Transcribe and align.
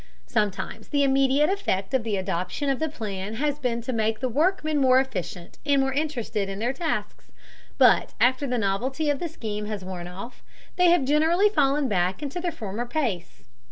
Sometimes 0.25 0.87
the 0.87 1.03
immediate 1.03 1.51
effect 1.51 1.93
of 1.93 2.03
the 2.03 2.17
adoption 2.17 2.71
of 2.71 2.79
the 2.79 2.89
plan 2.89 3.35
has 3.35 3.59
been 3.59 3.81
to 3.83 3.93
make 3.93 4.19
the 4.19 4.27
workmen 4.27 4.79
more 4.79 4.99
efficient 4.99 5.59
and 5.63 5.79
more 5.79 5.93
interested 5.93 6.49
in 6.49 6.57
their 6.57 6.73
tasks, 6.73 7.31
but 7.77 8.15
after 8.19 8.47
the 8.47 8.57
novelty 8.57 9.11
of 9.11 9.19
the 9.19 9.29
scheme 9.29 9.65
has 9.67 9.85
worn 9.85 10.07
off 10.07 10.41
they 10.75 10.89
have 10.89 11.05
generally 11.05 11.49
fallen 11.49 11.87
back 11.87 12.23
into 12.23 12.39
their 12.41 12.51
former 12.51 12.87
pace. 12.87 13.43